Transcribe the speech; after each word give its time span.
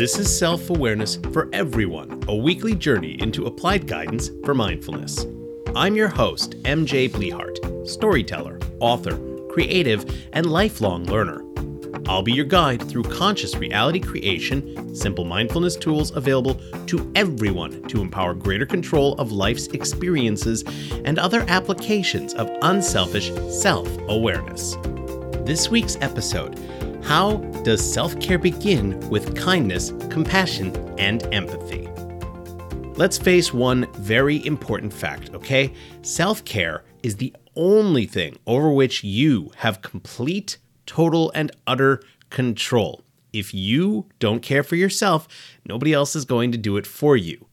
This 0.00 0.18
is 0.18 0.34
Self 0.34 0.70
Awareness 0.70 1.16
for 1.30 1.50
Everyone, 1.52 2.24
a 2.26 2.34
weekly 2.34 2.74
journey 2.74 3.20
into 3.20 3.44
applied 3.44 3.86
guidance 3.86 4.30
for 4.46 4.54
mindfulness. 4.54 5.26
I'm 5.76 5.94
your 5.94 6.08
host, 6.08 6.52
MJ 6.62 7.10
Blehart, 7.10 7.86
storyteller, 7.86 8.58
author, 8.78 9.18
creative, 9.50 10.06
and 10.32 10.46
lifelong 10.46 11.04
learner. 11.04 11.44
I'll 12.08 12.22
be 12.22 12.32
your 12.32 12.46
guide 12.46 12.82
through 12.88 13.02
conscious 13.02 13.56
reality 13.56 14.00
creation, 14.00 14.94
simple 14.96 15.26
mindfulness 15.26 15.76
tools 15.76 16.16
available 16.16 16.58
to 16.86 17.12
everyone 17.14 17.82
to 17.88 18.00
empower 18.00 18.32
greater 18.32 18.64
control 18.64 19.12
of 19.16 19.32
life's 19.32 19.66
experiences 19.66 20.64
and 21.04 21.18
other 21.18 21.44
applications 21.46 22.32
of 22.32 22.50
unselfish 22.62 23.30
self 23.50 23.86
awareness. 24.08 24.78
This 25.44 25.68
week's 25.68 25.98
episode 26.00 26.58
How 27.10 27.38
does 27.64 27.82
self 27.82 28.20
care 28.20 28.38
begin 28.38 29.00
with 29.10 29.34
kindness, 29.34 29.92
compassion, 30.10 30.72
and 30.96 31.24
empathy? 31.34 31.88
Let's 32.94 33.18
face 33.18 33.52
one 33.52 33.92
very 33.94 34.46
important 34.46 34.92
fact, 34.92 35.30
okay? 35.34 35.72
Self 36.02 36.44
care 36.44 36.84
is 37.02 37.16
the 37.16 37.34
only 37.56 38.06
thing 38.06 38.38
over 38.46 38.70
which 38.70 39.02
you 39.02 39.50
have 39.56 39.82
complete, 39.82 40.58
total, 40.86 41.32
and 41.34 41.50
utter 41.66 42.00
control. 42.30 43.02
If 43.32 43.52
you 43.52 44.06
don't 44.20 44.38
care 44.38 44.62
for 44.62 44.76
yourself, 44.76 45.26
nobody 45.66 45.92
else 45.92 46.14
is 46.14 46.24
going 46.24 46.52
to 46.52 46.58
do 46.58 46.76
it 46.76 46.86
for 46.86 47.16
you. 47.16 47.44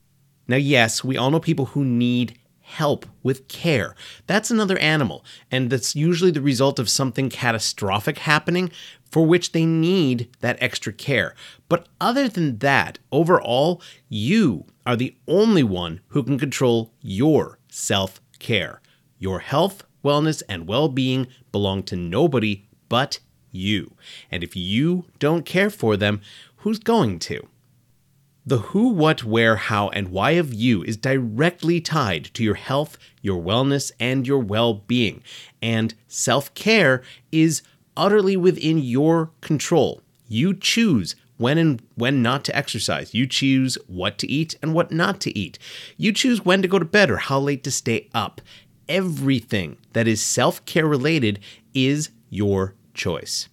Now, 0.48 0.58
yes, 0.58 1.04
we 1.04 1.18
all 1.18 1.32
know 1.32 1.40
people 1.40 1.66
who 1.66 1.84
need 1.84 2.38
help 2.68 3.06
with 3.24 3.48
care. 3.48 3.96
That's 4.28 4.52
another 4.52 4.78
animal, 4.80 5.24
and 5.50 5.70
that's 5.70 5.96
usually 5.96 6.32
the 6.32 6.42
result 6.42 6.80
of 6.80 6.90
something 6.90 7.30
catastrophic 7.30 8.20
happening 8.20 8.72
for 9.12 9.26
which 9.26 9.52
they 9.52 9.66
need 9.66 10.30
that 10.42 10.58
extra 10.62 10.94
care. 10.94 11.36
But 11.70 11.88
other 12.00 12.28
than 12.28 12.60
that, 12.60 13.00
overall, 13.12 13.82
you 14.10 14.66
are 14.86 14.96
the 14.96 15.16
only 15.28 15.64
one 15.64 16.02
who 16.10 16.24
can 16.24 16.40
control 16.40 16.94
your 17.02 17.60
self 17.70 18.22
care. 18.40 18.82
Your 19.20 19.40
health, 19.40 19.84
wellness, 20.04 20.44
and 20.48 20.68
well 20.68 20.90
being 20.90 21.28
belong 21.52 21.84
to 21.84 21.96
nobody 21.96 22.68
but 22.90 23.20
you. 23.52 23.96
And 24.32 24.44
if 24.44 24.56
you 24.56 25.06
don't 25.20 25.46
care 25.46 25.70
for 25.70 25.98
them, 25.98 26.22
who's 26.58 26.80
going 26.80 27.20
to? 27.20 27.48
The 28.46 28.60
who, 28.60 28.90
what, 28.90 29.26
where, 29.26 29.58
how, 29.58 29.90
and 29.90 30.08
why 30.08 30.32
of 30.32 30.54
you 30.54 30.82
is 30.84 30.96
directly 30.96 31.82
tied 31.82 32.30
to 32.34 32.44
your 32.46 32.56
health, 32.56 32.98
your 33.22 33.42
wellness, 33.42 33.92
and 34.00 34.26
your 34.26 34.40
well 34.40 34.74
being. 34.74 35.22
And 35.62 35.94
self 36.08 36.54
care 36.54 37.04
is 37.30 37.62
utterly 37.98 38.38
within 38.38 38.78
your 38.78 39.32
control. 39.42 40.02
You 40.30 40.54
choose 40.54 41.16
when 41.38 41.58
and 41.58 41.82
when 41.96 42.22
not 42.22 42.44
to 42.46 42.56
exercise. 42.56 43.14
You 43.14 43.28
choose 43.28 43.78
what 43.88 44.18
to 44.20 44.30
eat 44.30 44.56
and 44.62 44.74
what 44.74 44.92
not 44.92 45.20
to 45.22 45.38
eat. 45.38 45.60
You 45.98 46.12
choose 46.12 46.44
when 46.44 46.62
to 46.62 46.68
go 46.68 46.80
to 46.80 46.86
bed 46.86 47.10
or 47.10 47.18
how 47.18 47.40
late 47.40 47.64
to 47.64 47.72
stay 47.72 48.10
up. 48.14 48.42
Everything 48.90 49.78
that 49.94 50.08
is 50.08 50.22
self 50.22 50.64
care 50.66 50.88
related 50.88 51.40
is 51.74 52.10
your 52.30 52.76
choice. 52.94 53.50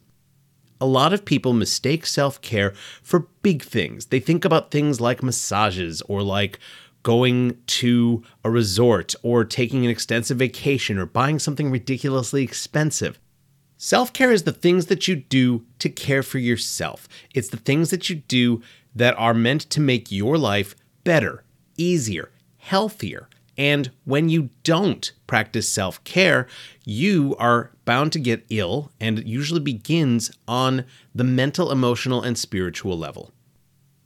A 0.81 0.87
lot 0.87 1.13
of 1.13 1.25
people 1.25 1.53
mistake 1.53 2.07
self 2.07 2.41
care 2.41 2.75
for 3.03 3.29
big 3.43 3.63
things. 3.63 4.07
They 4.07 4.21
think 4.21 4.45
about 4.45 4.71
things 4.71 5.01
like 5.01 5.23
massages 5.23 6.03
or 6.03 6.23
like 6.23 6.59
going 7.03 7.57
to 7.67 8.23
a 8.45 8.51
resort 8.51 9.15
or 9.23 9.45
taking 9.45 9.85
an 9.85 9.91
extensive 9.91 10.39
vacation 10.39 10.99
or 10.99 11.07
buying 11.07 11.39
something 11.39 11.71
ridiculously 11.71 12.43
expensive. 12.43 13.19
Self 13.77 14.13
care 14.13 14.31
is 14.31 14.45
the 14.45 14.53
things 14.53 14.87
that 14.87 15.09
you 15.09 15.17
do 15.17 15.65
to 15.81 15.89
care 15.89 16.23
for 16.23 16.39
yourself. 16.39 17.09
It's 17.35 17.49
the 17.49 17.57
things 17.57 17.91
that 17.91 18.09
you 18.09 18.17
do 18.17 18.63
that 18.95 19.19
are 19.19 19.35
meant 19.35 19.63
to 19.71 19.81
make 19.81 20.13
your 20.13 20.39
life 20.39 20.75
better, 21.03 21.43
easier, 21.77 22.31
healthier. 22.59 23.29
And 23.57 23.91
when 24.05 24.29
you 24.29 24.51
don't 24.63 25.13
practice 25.27 25.69
self 25.69 26.03
care, 26.05 26.47
you 26.85 27.37
are 27.39 27.71
bound 27.85 28.13
to 28.13 28.19
get 28.19 28.47
ill, 28.49 28.91
and 29.01 29.19
it 29.19 29.27
usually 29.27 29.61
begins 29.61 30.31
on 30.49 30.85
the 31.15 31.25
mental, 31.25 31.71
emotional, 31.71 32.23
and 32.23 32.39
spiritual 32.39 32.99
level. 32.99 33.33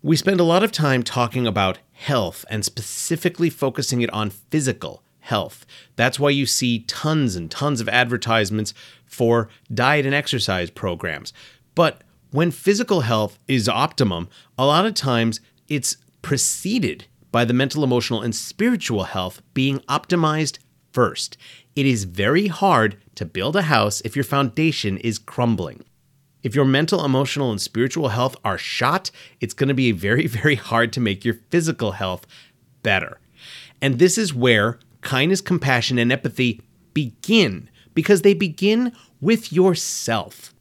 We 0.02 0.16
spend 0.16 0.40
a 0.40 0.44
lot 0.44 0.62
of 0.62 0.72
time 0.72 1.02
talking 1.02 1.46
about 1.46 1.78
health 1.92 2.44
and 2.50 2.64
specifically 2.64 3.50
focusing 3.50 4.00
it 4.00 4.12
on 4.12 4.30
physical 4.30 5.02
health. 5.28 5.66
That's 5.96 6.18
why 6.18 6.30
you 6.30 6.46
see 6.46 6.80
tons 6.80 7.36
and 7.36 7.50
tons 7.50 7.80
of 7.80 7.88
advertisements 7.88 8.72
for 9.04 9.48
diet 9.72 10.06
and 10.06 10.14
exercise 10.14 10.70
programs. 10.70 11.32
But 11.74 12.02
when 12.30 12.50
physical 12.50 13.02
health 13.02 13.38
is 13.46 13.68
optimum, 13.68 14.28
a 14.58 14.66
lot 14.66 14.86
of 14.86 14.94
times 14.94 15.40
it's 15.68 15.96
preceded 16.22 17.04
by 17.30 17.44
the 17.44 17.52
mental, 17.52 17.84
emotional, 17.84 18.22
and 18.22 18.34
spiritual 18.34 19.04
health 19.04 19.42
being 19.52 19.80
optimized 19.80 20.58
first. 20.92 21.36
It 21.76 21.84
is 21.84 22.04
very 22.04 22.46
hard 22.46 22.96
to 23.16 23.26
build 23.26 23.54
a 23.54 23.62
house 23.62 24.00
if 24.06 24.16
your 24.16 24.24
foundation 24.24 24.96
is 24.98 25.18
crumbling. 25.18 25.84
If 26.42 26.54
your 26.54 26.64
mental, 26.64 27.04
emotional, 27.04 27.50
and 27.50 27.60
spiritual 27.60 28.08
health 28.08 28.36
are 28.44 28.58
shot, 28.58 29.10
it's 29.40 29.54
going 29.54 29.68
to 29.68 29.74
be 29.74 29.92
very, 29.92 30.26
very 30.40 30.54
hard 30.54 30.92
to 30.94 31.00
make 31.00 31.24
your 31.24 31.36
physical 31.50 31.92
health 31.92 32.26
better. 32.82 33.20
And 33.80 33.98
this 33.98 34.18
is 34.18 34.34
where 34.34 34.78
kindness, 35.00 35.40
compassion, 35.40 35.98
and 35.98 36.12
empathy 36.12 36.60
begin 36.94 37.68
because 37.94 38.22
they 38.22 38.34
begin 38.34 38.92
with 39.20 39.52
yourself. 39.52 40.54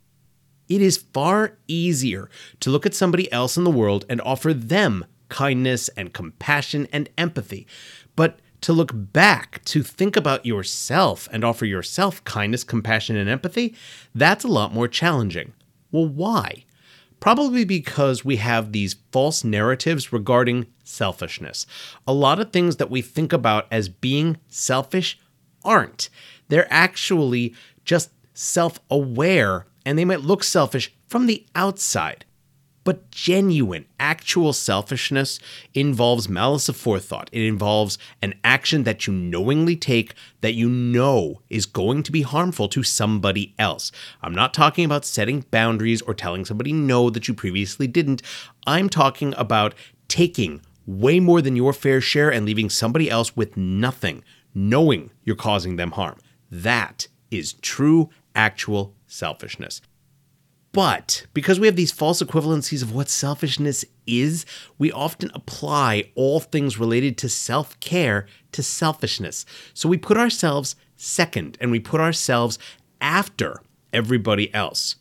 It 0.69 0.81
is 0.81 0.97
far 0.97 1.57
easier 1.67 2.29
to 2.59 2.69
look 2.69 2.85
at 2.85 2.93
somebody 2.93 3.31
else 3.31 3.57
in 3.57 3.63
the 3.63 3.71
world 3.71 4.05
and 4.09 4.19
offer 4.21 4.53
them 4.53 5.05
kindness 5.29 5.89
and 5.89 6.13
compassion 6.13 6.87
and 6.91 7.09
empathy. 7.17 7.67
But 8.15 8.39
to 8.61 8.73
look 8.73 8.91
back, 8.93 9.63
to 9.65 9.83
think 9.83 10.15
about 10.15 10.45
yourself 10.45 11.29
and 11.31 11.43
offer 11.43 11.65
yourself 11.65 12.23
kindness, 12.23 12.63
compassion, 12.63 13.15
and 13.15 13.29
empathy, 13.29 13.75
that's 14.15 14.43
a 14.43 14.49
lot 14.49 14.73
more 14.73 14.87
challenging. 14.87 15.53
Well, 15.91 16.07
why? 16.07 16.65
Probably 17.19 17.65
because 17.65 18.23
we 18.23 18.37
have 18.37 18.71
these 18.71 18.95
false 19.11 19.43
narratives 19.43 20.13
regarding 20.13 20.67
selfishness. 20.83 21.65
A 22.07 22.13
lot 22.13 22.39
of 22.39 22.51
things 22.51 22.77
that 22.77 22.91
we 22.91 23.01
think 23.01 23.33
about 23.33 23.67
as 23.71 23.89
being 23.89 24.37
selfish 24.47 25.19
aren't. 25.63 26.09
They're 26.47 26.71
actually 26.71 27.53
just 27.83 28.11
self 28.33 28.79
aware 28.89 29.65
and 29.85 29.97
they 29.97 30.05
might 30.05 30.21
look 30.21 30.43
selfish 30.43 30.93
from 31.07 31.25
the 31.25 31.45
outside. 31.55 32.25
But 32.87 33.11
genuine, 33.11 33.85
actual 33.99 34.53
selfishness 34.53 35.41
involves 35.73 36.29
malice 36.29 36.69
aforethought. 36.69 37.27
It 37.33 37.41
involves 37.41 37.97
an 38.21 38.35
action 38.45 38.85
that 38.85 39.05
you 39.05 39.11
knowingly 39.11 39.75
take 39.75 40.13
that 40.39 40.53
you 40.53 40.69
know 40.69 41.41
is 41.49 41.65
going 41.65 42.01
to 42.03 42.13
be 42.13 42.21
harmful 42.21 42.69
to 42.69 42.83
somebody 42.83 43.53
else. 43.59 43.91
I'm 44.21 44.33
not 44.33 44.53
talking 44.53 44.85
about 44.85 45.03
setting 45.03 45.43
boundaries 45.51 46.01
or 46.01 46.13
telling 46.13 46.45
somebody 46.45 46.71
no 46.71 47.09
that 47.09 47.27
you 47.27 47.33
previously 47.33 47.87
didn't. 47.87 48.21
I'm 48.65 48.87
talking 48.87 49.33
about 49.35 49.75
taking 50.07 50.61
way 50.85 51.19
more 51.19 51.41
than 51.41 51.57
your 51.57 51.73
fair 51.73 51.99
share 51.99 52.31
and 52.31 52.45
leaving 52.45 52.69
somebody 52.69 53.09
else 53.09 53.35
with 53.35 53.57
nothing, 53.57 54.23
knowing 54.55 55.11
you're 55.25 55.35
causing 55.35 55.75
them 55.75 55.91
harm. 55.91 56.19
That 56.49 57.09
is 57.31 57.51
true, 57.51 58.11
actual 58.33 58.95
selfishness. 59.07 59.81
But 60.77 61.25
because 61.33 61.59
we 61.59 61.65
have 61.65 61.75
these 61.75 61.91
false 61.91 62.21
equivalencies 62.21 62.83
of 62.83 62.93
what 62.93 63.09
selfishness 63.09 63.83
is, 64.05 64.45
we 64.77 64.91
often 64.91 65.31
apply 65.33 66.11
all 66.13 66.39
things 66.39 66.77
related 66.77 67.17
to 67.17 67.29
self 67.29 67.79
care 67.79 68.27
to 68.51 68.61
selfishness. 68.61 69.43
So 69.73 69.89
we 69.89 69.97
put 69.97 70.17
ourselves 70.17 70.75
second 70.95 71.57
and 71.59 71.71
we 71.71 71.79
put 71.79 71.99
ourselves 71.99 72.59
after 73.01 73.59
everybody 73.91 74.53
else. 74.53 74.97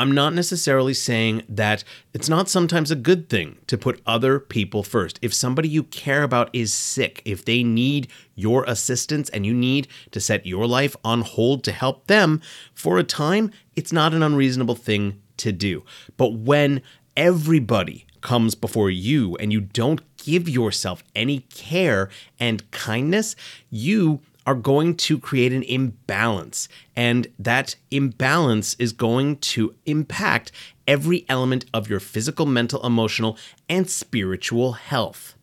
I'm 0.00 0.12
not 0.12 0.32
necessarily 0.32 0.94
saying 0.94 1.42
that 1.46 1.84
it's 2.14 2.30
not 2.30 2.48
sometimes 2.48 2.90
a 2.90 2.96
good 2.96 3.28
thing 3.28 3.58
to 3.66 3.76
put 3.76 4.00
other 4.06 4.40
people 4.40 4.82
first. 4.82 5.18
If 5.20 5.34
somebody 5.34 5.68
you 5.68 5.82
care 5.82 6.22
about 6.22 6.48
is 6.54 6.72
sick, 6.72 7.20
if 7.26 7.44
they 7.44 7.62
need 7.62 8.08
your 8.34 8.64
assistance 8.64 9.28
and 9.28 9.44
you 9.44 9.52
need 9.52 9.88
to 10.12 10.18
set 10.18 10.46
your 10.46 10.66
life 10.66 10.96
on 11.04 11.20
hold 11.20 11.62
to 11.64 11.72
help 11.72 12.06
them 12.06 12.40
for 12.72 12.96
a 12.96 13.04
time, 13.04 13.50
it's 13.76 13.92
not 13.92 14.14
an 14.14 14.22
unreasonable 14.22 14.74
thing 14.74 15.20
to 15.36 15.52
do. 15.52 15.84
But 16.16 16.32
when 16.32 16.80
everybody 17.14 18.06
comes 18.22 18.54
before 18.54 18.88
you 18.88 19.36
and 19.36 19.52
you 19.52 19.60
don't 19.60 20.00
give 20.16 20.48
yourself 20.48 21.04
any 21.14 21.40
care 21.40 22.08
and 22.38 22.70
kindness, 22.70 23.36
you 23.68 24.22
are 24.50 24.54
going 24.56 24.96
to 24.96 25.16
create 25.16 25.52
an 25.52 25.62
imbalance. 25.62 26.68
And 26.96 27.28
that 27.38 27.76
imbalance 27.92 28.74
is 28.80 28.92
going 28.92 29.36
to 29.36 29.76
impact 29.86 30.50
every 30.88 31.24
element 31.28 31.66
of 31.72 31.88
your 31.88 32.00
physical, 32.00 32.46
mental, 32.46 32.84
emotional, 32.84 33.38
and 33.68 33.88
spiritual 33.88 34.72
health. 34.72 35.36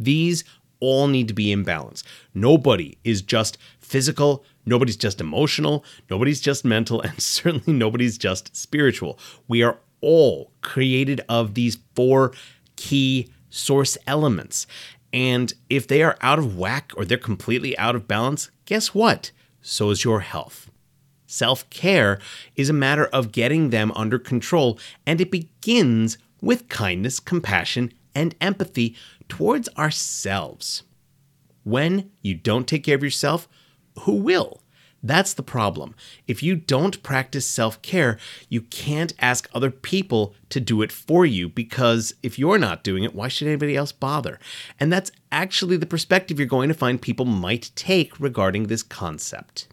These 0.00 0.42
all 0.80 1.06
need 1.06 1.28
to 1.28 1.34
be 1.34 1.52
in 1.52 1.62
balance. 1.62 2.02
Nobody 2.34 2.98
is 3.04 3.22
just 3.22 3.56
physical, 3.78 4.44
nobody's 4.66 4.96
just 4.96 5.20
emotional, 5.20 5.84
nobody's 6.10 6.40
just 6.40 6.64
mental, 6.64 7.00
and 7.02 7.22
certainly 7.22 7.72
nobody's 7.72 8.18
just 8.18 8.56
spiritual. 8.56 9.16
We 9.46 9.62
are 9.62 9.78
all 10.00 10.50
created 10.60 11.20
of 11.28 11.54
these 11.54 11.78
four 11.94 12.32
key 12.74 13.30
source 13.48 13.96
elements. 14.08 14.66
And 15.14 15.54
if 15.70 15.86
they 15.86 16.02
are 16.02 16.18
out 16.22 16.40
of 16.40 16.58
whack 16.58 16.90
or 16.96 17.04
they're 17.04 17.16
completely 17.16 17.78
out 17.78 17.94
of 17.94 18.08
balance, 18.08 18.50
guess 18.64 18.92
what? 18.92 19.30
So 19.62 19.90
is 19.90 20.02
your 20.02 20.20
health. 20.20 20.68
Self 21.24 21.70
care 21.70 22.18
is 22.56 22.68
a 22.68 22.72
matter 22.72 23.06
of 23.06 23.30
getting 23.30 23.70
them 23.70 23.92
under 23.94 24.18
control, 24.18 24.76
and 25.06 25.20
it 25.20 25.30
begins 25.30 26.18
with 26.40 26.68
kindness, 26.68 27.20
compassion, 27.20 27.92
and 28.12 28.34
empathy 28.40 28.96
towards 29.28 29.68
ourselves. 29.78 30.82
When 31.62 32.10
you 32.20 32.34
don't 32.34 32.66
take 32.66 32.82
care 32.82 32.96
of 32.96 33.04
yourself, 33.04 33.48
who 34.00 34.14
will? 34.14 34.62
That's 35.04 35.34
the 35.34 35.42
problem. 35.42 35.94
If 36.26 36.42
you 36.42 36.56
don't 36.56 37.02
practice 37.02 37.46
self 37.46 37.80
care, 37.82 38.18
you 38.48 38.62
can't 38.62 39.12
ask 39.18 39.46
other 39.52 39.70
people 39.70 40.34
to 40.48 40.60
do 40.60 40.80
it 40.80 40.90
for 40.90 41.26
you 41.26 41.50
because 41.50 42.14
if 42.22 42.38
you're 42.38 42.58
not 42.58 42.82
doing 42.82 43.04
it, 43.04 43.14
why 43.14 43.28
should 43.28 43.46
anybody 43.46 43.76
else 43.76 43.92
bother? 43.92 44.40
And 44.80 44.90
that's 44.90 45.12
actually 45.30 45.76
the 45.76 45.84
perspective 45.84 46.38
you're 46.38 46.48
going 46.48 46.68
to 46.68 46.74
find 46.74 47.02
people 47.02 47.26
might 47.26 47.70
take 47.76 48.18
regarding 48.18 48.68
this 48.68 48.82
concept. 48.82 49.68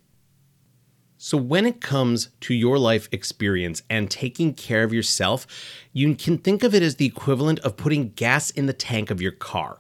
So, 1.18 1.38
when 1.38 1.66
it 1.66 1.80
comes 1.80 2.30
to 2.42 2.54
your 2.54 2.78
life 2.78 3.08
experience 3.14 3.84
and 3.90 4.12
taking 4.12 4.54
care 4.54 4.84
of 4.84 4.92
yourself, 4.92 5.48
you 5.94 6.14
can 6.14 6.40
think 6.40 6.62
of 6.62 6.76
it 6.76 6.84
as 6.84 6.98
the 6.98 7.06
equivalent 7.06 7.60
of 7.60 7.78
putting 7.78 8.10
gas 8.10 8.50
in 8.50 8.66
the 8.66 8.74
tank 8.74 9.10
of 9.10 9.22
your 9.22 9.32
car. 9.32 9.78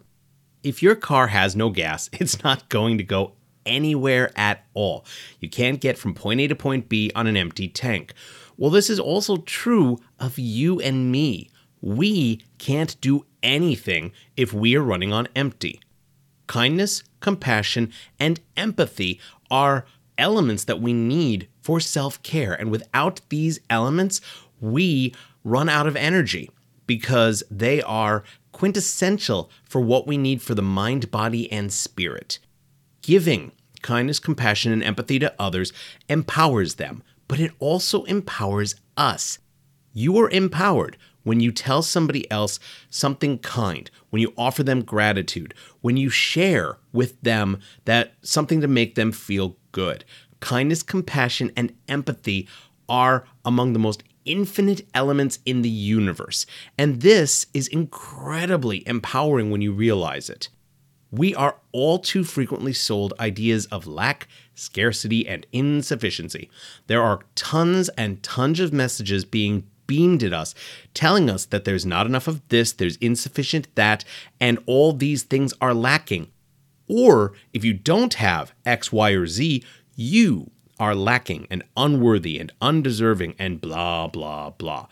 If 0.63 0.81
your 0.81 0.95
car 0.95 1.27
has 1.27 1.57
no 1.57 1.71
gas, 1.71 2.09
it's 2.13 2.41
not 2.41 2.69
going 2.69 2.97
to 2.99 3.03
go 3.03 3.33
anywhere 3.65 4.31
at 4.35 4.65
all. 4.73 5.05
You 5.39 5.49
can't 5.49 5.81
get 5.81 5.97
from 5.97 6.13
point 6.13 6.41
A 6.41 6.47
to 6.47 6.55
point 6.55 6.89
B 6.89 7.11
on 7.15 7.27
an 7.27 7.37
empty 7.37 7.67
tank. 7.67 8.13
Well, 8.57 8.71
this 8.71 8.89
is 8.89 8.99
also 8.99 9.37
true 9.37 9.97
of 10.19 10.37
you 10.37 10.79
and 10.79 11.11
me. 11.11 11.49
We 11.81 12.41
can't 12.57 12.99
do 13.01 13.25
anything 13.41 14.11
if 14.37 14.53
we 14.53 14.75
are 14.75 14.83
running 14.83 15.11
on 15.11 15.27
empty. 15.35 15.81
Kindness, 16.47 17.03
compassion, 17.21 17.91
and 18.19 18.39
empathy 18.55 19.19
are 19.49 19.85
elements 20.17 20.63
that 20.65 20.79
we 20.81 20.93
need 20.93 21.47
for 21.61 21.79
self 21.79 22.21
care. 22.23 22.53
And 22.53 22.69
without 22.69 23.21
these 23.29 23.59
elements, 23.69 24.21
we 24.59 25.15
run 25.43 25.69
out 25.69 25.87
of 25.87 25.95
energy 25.95 26.49
because 26.85 27.43
they 27.49 27.81
are 27.81 28.23
quintessential 28.51 29.49
for 29.63 29.81
what 29.81 30.05
we 30.05 30.17
need 30.17 30.41
for 30.41 30.55
the 30.55 30.61
mind, 30.61 31.09
body, 31.09 31.51
and 31.51 31.71
spirit. 31.71 32.39
Giving 33.01 33.51
kindness, 33.81 34.19
compassion, 34.19 34.71
and 34.71 34.83
empathy 34.83 35.19
to 35.19 35.33
others 35.39 35.73
empowers 36.07 36.75
them, 36.75 37.03
but 37.27 37.39
it 37.39 37.51
also 37.59 38.03
empowers 38.03 38.75
us. 38.95 39.39
You 39.93 40.17
are 40.19 40.29
empowered 40.29 40.97
when 41.23 41.39
you 41.39 41.51
tell 41.51 41.81
somebody 41.81 42.29
else 42.31 42.59
something 42.89 43.39
kind, 43.39 43.89
when 44.09 44.21
you 44.21 44.33
offer 44.37 44.63
them 44.63 44.83
gratitude, 44.83 45.53
when 45.81 45.97
you 45.97 46.09
share 46.09 46.77
with 46.91 47.19
them 47.21 47.59
that 47.85 48.13
something 48.21 48.61
to 48.61 48.67
make 48.67 48.95
them 48.95 49.11
feel 49.11 49.57
good. 49.71 50.03
Kindness, 50.39 50.81
compassion, 50.83 51.51
and 51.55 51.73
empathy 51.87 52.47
are 52.89 53.25
among 53.45 53.73
the 53.73 53.79
most 53.79 54.03
infinite 54.25 54.85
elements 54.93 55.39
in 55.45 55.61
the 55.61 55.69
universe. 55.69 56.45
And 56.77 57.01
this 57.01 57.47
is 57.53 57.67
incredibly 57.67 58.87
empowering 58.87 59.51
when 59.51 59.61
you 59.61 59.71
realize 59.71 60.29
it 60.29 60.49
we 61.11 61.35
are 61.35 61.57
all 61.71 61.99
too 61.99 62.23
frequently 62.23 62.73
sold 62.73 63.13
ideas 63.19 63.65
of 63.67 63.85
lack, 63.85 64.27
scarcity, 64.55 65.27
and 65.27 65.45
insufficiency. 65.51 66.49
There 66.87 67.03
are 67.03 67.19
tons 67.35 67.89
and 67.89 68.23
tons 68.23 68.59
of 68.59 68.71
messages 68.71 69.25
being 69.25 69.65
beamed 69.87 70.23
at 70.23 70.31
us 70.31 70.55
telling 70.93 71.29
us 71.29 71.43
that 71.45 71.65
there's 71.65 71.85
not 71.85 72.05
enough 72.05 72.27
of 72.27 72.47
this, 72.47 72.71
there's 72.71 72.95
insufficient 72.97 73.67
that, 73.75 74.05
and 74.39 74.57
all 74.65 74.93
these 74.93 75.23
things 75.23 75.53
are 75.59 75.73
lacking. 75.73 76.27
Or 76.87 77.33
if 77.53 77.65
you 77.65 77.73
don't 77.73 78.13
have 78.13 78.53
X, 78.65 78.93
Y, 78.93 79.11
or 79.11 79.27
Z, 79.27 79.63
you 79.95 80.49
are 80.79 80.95
lacking 80.95 81.45
and 81.51 81.63
unworthy 81.75 82.39
and 82.39 82.51
undeserving 82.61 83.35
and 83.37 83.59
blah, 83.59 84.07
blah, 84.07 84.51
blah. 84.51 84.87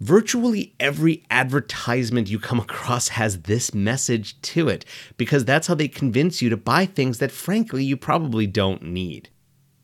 Virtually 0.00 0.74
every 0.78 1.24
advertisement 1.30 2.28
you 2.28 2.38
come 2.38 2.60
across 2.68 3.08
has 3.08 3.42
this 3.42 3.72
message 3.72 4.40
to 4.42 4.68
it 4.68 4.84
because 5.16 5.44
that's 5.44 5.66
how 5.66 5.74
they 5.74 5.88
convince 5.88 6.42
you 6.42 6.50
to 6.50 6.56
buy 6.56 6.86
things 6.86 7.18
that, 7.18 7.32
frankly, 7.32 7.82
you 7.84 7.96
probably 7.96 8.46
don't 8.46 8.82
need. 8.82 9.30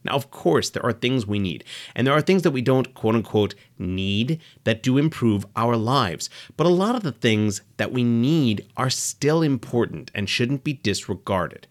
Now, 0.04 0.14
of 0.14 0.30
course, 0.30 0.68
there 0.68 0.84
are 0.84 0.92
things 0.92 1.26
we 1.26 1.38
need, 1.38 1.64
and 1.94 2.06
there 2.06 2.14
are 2.14 2.20
things 2.20 2.42
that 2.42 2.50
we 2.50 2.60
don't 2.60 2.92
quote 2.92 3.14
unquote 3.14 3.54
need 3.78 4.40
that 4.64 4.82
do 4.82 4.98
improve 4.98 5.46
our 5.54 5.76
lives. 5.76 6.28
But 6.56 6.66
a 6.66 6.70
lot 6.70 6.96
of 6.96 7.04
the 7.04 7.12
things 7.12 7.62
that 7.76 7.92
we 7.92 8.02
need 8.02 8.66
are 8.76 8.90
still 8.90 9.42
important 9.42 10.10
and 10.14 10.28
shouldn't 10.28 10.64
be 10.64 10.72
disregarded. 10.72 11.68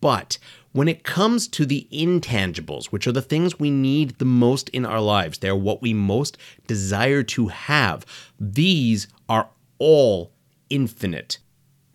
But 0.00 0.38
when 0.74 0.88
it 0.88 1.04
comes 1.04 1.46
to 1.46 1.64
the 1.64 1.86
intangibles, 1.92 2.86
which 2.86 3.06
are 3.06 3.12
the 3.12 3.22
things 3.22 3.60
we 3.60 3.70
need 3.70 4.18
the 4.18 4.24
most 4.24 4.68
in 4.70 4.84
our 4.84 5.00
lives, 5.00 5.38
they're 5.38 5.54
what 5.54 5.80
we 5.80 5.94
most 5.94 6.36
desire 6.66 7.22
to 7.22 7.46
have, 7.46 8.04
these 8.40 9.06
are 9.28 9.50
all 9.78 10.32
infinite. 10.68 11.38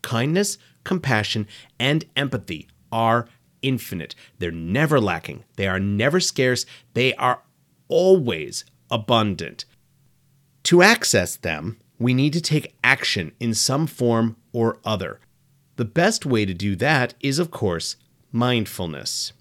Kindness, 0.02 0.58
compassion, 0.86 1.46
and 1.78 2.06
empathy 2.16 2.70
are 2.90 3.28
infinite. 3.62 4.16
They're 4.38 4.50
never 4.50 5.02
lacking, 5.02 5.44
they 5.58 5.68
are 5.68 5.80
never 5.80 6.22
scarce, 6.22 6.66
they 6.94 7.14
are 7.16 7.42
always 7.90 8.64
abundant. 8.90 9.66
To 10.64 10.82
access 10.82 11.36
them, 11.36 11.78
we 12.00 12.14
need 12.14 12.32
to 12.32 12.42
take 12.42 12.74
action 12.82 13.34
in 13.42 13.54
some 13.54 13.88
form 13.88 14.38
or 14.54 14.78
other. 14.86 15.20
The 15.76 15.84
best 15.84 16.26
way 16.26 16.46
to 16.46 16.54
do 16.54 16.78
that 16.78 17.14
is, 17.20 17.40
of 17.40 17.52
course, 17.52 17.98
mindfulness. 18.32 19.34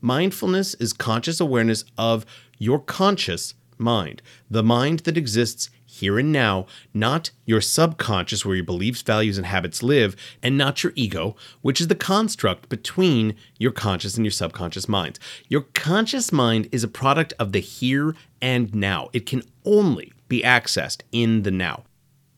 Mindfulness 0.00 0.74
is 0.74 0.92
conscious 0.92 1.40
awareness 1.40 1.84
of 1.98 2.24
your 2.58 2.78
conscious 2.78 3.54
mind, 3.78 4.22
the 4.50 4.62
mind 4.62 5.00
that 5.00 5.16
exists 5.16 5.70
here 5.84 6.18
and 6.18 6.30
now, 6.30 6.66
not 6.94 7.30
your 7.44 7.60
subconscious 7.60 8.44
where 8.44 8.54
your 8.54 8.64
beliefs, 8.64 9.02
values, 9.02 9.36
and 9.36 9.46
habits 9.46 9.82
live, 9.82 10.14
and 10.42 10.56
not 10.56 10.84
your 10.84 10.92
ego, 10.94 11.34
which 11.62 11.80
is 11.80 11.88
the 11.88 11.94
construct 11.94 12.68
between 12.68 13.34
your 13.58 13.72
conscious 13.72 14.16
and 14.16 14.24
your 14.24 14.30
subconscious 14.30 14.88
minds. 14.88 15.18
Your 15.48 15.62
conscious 15.74 16.30
mind 16.30 16.68
is 16.70 16.84
a 16.84 16.88
product 16.88 17.32
of 17.38 17.52
the 17.52 17.60
here 17.60 18.14
and 18.40 18.72
now. 18.74 19.08
It 19.12 19.26
can 19.26 19.42
only 19.64 20.12
be 20.28 20.42
accessed 20.42 21.02
in 21.10 21.42
the 21.42 21.50
now. 21.50 21.84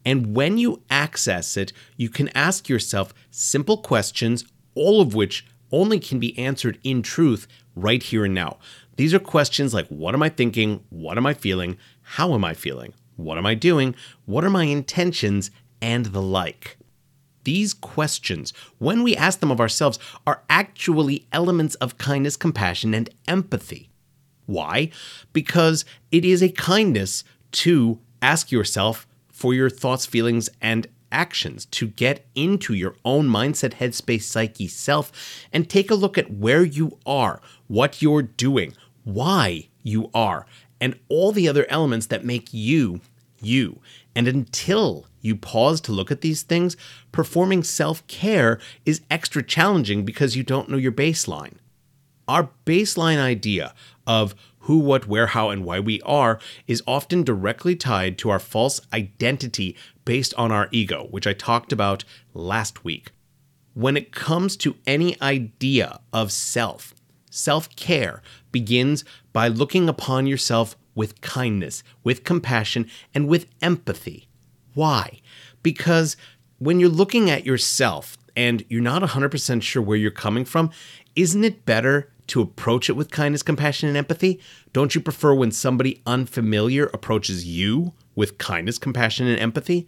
And 0.04 0.34
when 0.34 0.58
you 0.58 0.82
access 0.90 1.56
it, 1.56 1.72
you 1.96 2.08
can 2.08 2.28
ask 2.30 2.68
yourself 2.68 3.12
simple 3.30 3.76
questions, 3.78 4.44
all 4.74 5.00
of 5.00 5.14
which 5.14 5.46
only 5.72 5.98
can 5.98 6.20
be 6.20 6.38
answered 6.38 6.78
in 6.84 7.02
truth 7.02 7.48
right 7.74 8.02
here 8.02 8.24
and 8.24 8.34
now. 8.34 8.58
These 8.96 9.14
are 9.14 9.18
questions 9.18 9.72
like 9.72 9.88
what 9.88 10.14
am 10.14 10.22
I 10.22 10.28
thinking? 10.28 10.84
What 10.90 11.16
am 11.16 11.26
I 11.26 11.34
feeling? 11.34 11.78
How 12.02 12.34
am 12.34 12.44
I 12.44 12.54
feeling? 12.54 12.94
What 13.16 13.38
am 13.38 13.46
I 13.46 13.54
doing? 13.54 13.94
What 14.26 14.44
are 14.44 14.50
my 14.50 14.64
intentions? 14.64 15.50
And 15.80 16.06
the 16.06 16.22
like. 16.22 16.76
These 17.44 17.74
questions, 17.74 18.52
when 18.78 19.02
we 19.02 19.16
ask 19.16 19.40
them 19.40 19.50
of 19.50 19.60
ourselves, 19.60 19.98
are 20.26 20.44
actually 20.48 21.26
elements 21.32 21.74
of 21.76 21.98
kindness, 21.98 22.36
compassion, 22.36 22.94
and 22.94 23.10
empathy. 23.26 23.90
Why? 24.46 24.90
Because 25.32 25.84
it 26.12 26.24
is 26.24 26.42
a 26.42 26.50
kindness 26.50 27.24
to 27.52 27.98
ask 28.20 28.52
yourself 28.52 29.08
for 29.28 29.54
your 29.54 29.70
thoughts, 29.70 30.06
feelings, 30.06 30.48
and 30.60 30.86
actions 31.12 31.66
to 31.66 31.86
get 31.86 32.26
into 32.34 32.74
your 32.74 32.96
own 33.04 33.28
mindset, 33.28 33.74
headspace, 33.74 34.22
psyche, 34.22 34.66
self, 34.66 35.12
and 35.52 35.68
take 35.68 35.90
a 35.90 35.94
look 35.94 36.18
at 36.18 36.32
where 36.32 36.64
you 36.64 36.98
are, 37.06 37.40
what 37.68 38.02
you're 38.02 38.22
doing, 38.22 38.74
why 39.04 39.68
you 39.82 40.10
are, 40.14 40.46
and 40.80 40.98
all 41.08 41.30
the 41.30 41.48
other 41.48 41.66
elements 41.68 42.06
that 42.06 42.24
make 42.24 42.48
you 42.52 43.00
you. 43.40 43.80
And 44.14 44.28
until 44.28 45.06
you 45.20 45.36
pause 45.36 45.80
to 45.82 45.92
look 45.92 46.10
at 46.10 46.20
these 46.20 46.42
things, 46.42 46.76
performing 47.12 47.62
self 47.62 48.06
care 48.06 48.58
is 48.84 49.02
extra 49.10 49.42
challenging 49.42 50.04
because 50.04 50.36
you 50.36 50.42
don't 50.42 50.68
know 50.68 50.76
your 50.76 50.92
baseline. 50.92 51.54
Our 52.28 52.50
baseline 52.66 53.18
idea 53.18 53.74
of 54.06 54.34
who, 54.62 54.78
what, 54.78 55.08
where, 55.08 55.28
how, 55.28 55.50
and 55.50 55.64
why 55.64 55.80
we 55.80 56.00
are 56.02 56.38
is 56.66 56.82
often 56.86 57.22
directly 57.22 57.74
tied 57.74 58.16
to 58.18 58.30
our 58.30 58.38
false 58.38 58.80
identity 58.92 59.76
based 60.04 60.32
on 60.34 60.52
our 60.52 60.68
ego, 60.70 61.08
which 61.10 61.26
I 61.26 61.32
talked 61.32 61.72
about 61.72 62.04
last 62.32 62.84
week. 62.84 63.10
When 63.74 63.96
it 63.96 64.12
comes 64.12 64.56
to 64.58 64.76
any 64.86 65.20
idea 65.20 66.00
of 66.12 66.30
self, 66.30 66.94
self 67.30 67.74
care 67.74 68.22
begins 68.52 69.04
by 69.32 69.48
looking 69.48 69.88
upon 69.88 70.26
yourself 70.26 70.76
with 70.94 71.20
kindness, 71.22 71.82
with 72.04 72.22
compassion, 72.22 72.88
and 73.14 73.26
with 73.26 73.46
empathy. 73.62 74.28
Why? 74.74 75.20
Because 75.62 76.16
when 76.58 76.78
you're 76.78 76.88
looking 76.88 77.30
at 77.30 77.46
yourself 77.46 78.16
and 78.36 78.64
you're 78.68 78.80
not 78.80 79.02
100% 79.02 79.62
sure 79.62 79.82
where 79.82 79.96
you're 79.96 80.10
coming 80.10 80.44
from, 80.44 80.70
isn't 81.16 81.44
it 81.44 81.64
better 81.64 82.11
to 82.28 82.40
approach 82.40 82.88
it 82.88 82.94
with 82.94 83.10
kindness, 83.10 83.42
compassion, 83.42 83.88
and 83.88 83.96
empathy? 83.96 84.40
Don't 84.72 84.94
you 84.94 85.00
prefer 85.00 85.34
when 85.34 85.50
somebody 85.50 86.02
unfamiliar 86.06 86.86
approaches 86.86 87.44
you 87.44 87.92
with 88.14 88.38
kindness, 88.38 88.78
compassion, 88.78 89.26
and 89.26 89.38
empathy? 89.38 89.86